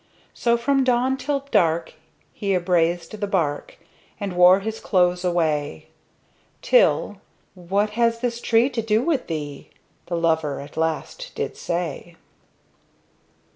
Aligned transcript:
So 0.33 0.57
from 0.57 0.83
dawn 0.83 1.15
till 1.15 1.41
dark 1.51 1.93
he 2.33 2.55
abrazed 2.55 3.11
the 3.19 3.27
bark 3.27 3.77
And 4.19 4.33
wore 4.33 4.61
his 4.61 4.79
clothes 4.79 5.23
away; 5.23 5.89
Till, 6.63 7.17
"What 7.53 7.91
has 7.91 8.19
this 8.19 8.41
tree 8.41 8.71
to 8.71 8.81
do 8.81 9.03
with 9.03 9.27
thee?" 9.27 9.69
The 10.07 10.17
Lover 10.17 10.59
at 10.59 10.75
last 10.75 11.31
did 11.35 11.55
say. 11.55 12.15